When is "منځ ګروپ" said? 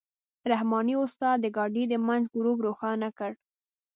2.07-2.57